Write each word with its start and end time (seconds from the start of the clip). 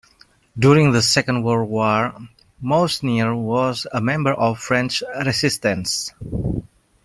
During 0.57 0.93
the 0.93 1.01
Second 1.03 1.43
World 1.43 1.69
War, 1.69 2.15
Mousnier 2.59 3.39
was 3.39 3.85
a 3.93 4.01
member 4.01 4.33
of 4.33 4.55
the 4.55 4.61
French 4.63 5.03
Resistance. 5.23 6.11